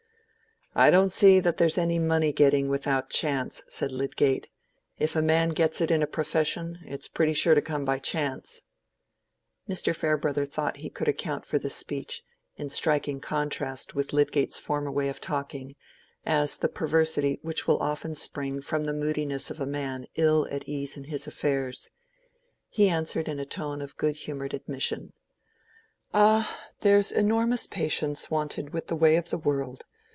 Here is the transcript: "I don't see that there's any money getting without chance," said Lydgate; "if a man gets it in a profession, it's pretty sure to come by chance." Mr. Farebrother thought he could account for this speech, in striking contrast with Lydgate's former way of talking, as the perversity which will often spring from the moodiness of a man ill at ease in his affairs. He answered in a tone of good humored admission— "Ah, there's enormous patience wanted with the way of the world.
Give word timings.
"I 0.73 0.89
don't 0.89 1.11
see 1.11 1.41
that 1.41 1.57
there's 1.57 1.77
any 1.77 1.99
money 1.99 2.31
getting 2.31 2.69
without 2.69 3.09
chance," 3.09 3.61
said 3.67 3.91
Lydgate; 3.91 4.47
"if 4.99 5.17
a 5.17 5.21
man 5.21 5.49
gets 5.49 5.81
it 5.81 5.91
in 5.91 6.01
a 6.01 6.07
profession, 6.07 6.79
it's 6.85 7.09
pretty 7.09 7.33
sure 7.33 7.53
to 7.53 7.61
come 7.61 7.83
by 7.83 7.99
chance." 7.99 8.61
Mr. 9.69 9.93
Farebrother 9.93 10.45
thought 10.45 10.77
he 10.77 10.89
could 10.89 11.09
account 11.09 11.45
for 11.45 11.59
this 11.59 11.75
speech, 11.75 12.23
in 12.55 12.69
striking 12.69 13.19
contrast 13.19 13.95
with 13.95 14.13
Lydgate's 14.13 14.59
former 14.61 14.89
way 14.91 15.09
of 15.09 15.19
talking, 15.19 15.75
as 16.25 16.55
the 16.55 16.69
perversity 16.69 17.39
which 17.41 17.67
will 17.67 17.83
often 17.83 18.15
spring 18.15 18.61
from 18.61 18.85
the 18.85 18.93
moodiness 18.93 19.51
of 19.51 19.59
a 19.59 19.65
man 19.65 20.05
ill 20.15 20.47
at 20.49 20.69
ease 20.69 20.95
in 20.95 21.03
his 21.03 21.27
affairs. 21.27 21.89
He 22.69 22.87
answered 22.87 23.27
in 23.27 23.39
a 23.41 23.45
tone 23.45 23.81
of 23.81 23.97
good 23.97 24.15
humored 24.15 24.53
admission— 24.53 25.11
"Ah, 26.13 26.69
there's 26.79 27.11
enormous 27.11 27.67
patience 27.67 28.31
wanted 28.31 28.71
with 28.71 28.87
the 28.87 28.95
way 28.95 29.17
of 29.17 29.31
the 29.31 29.37
world. 29.37 29.83